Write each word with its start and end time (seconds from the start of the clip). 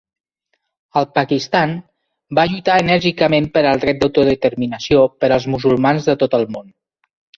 El 1.01 1.05
Pakistan 1.17 1.75
va 2.39 2.45
lluitar 2.53 2.77
enèrgicament 2.85 3.49
per 3.59 3.63
al 3.73 3.83
dret 3.85 3.99
d'autodeterminació 4.01 5.05
per 5.23 5.31
als 5.37 5.47
musulmans 5.57 6.09
de 6.11 6.17
tot 6.25 6.39
el 6.41 6.49
món. 6.57 6.73